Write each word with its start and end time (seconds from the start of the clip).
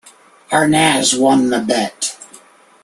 Arnaz 0.51 1.15
won 1.15 1.51
the 1.51 1.59
bet. 1.59 2.17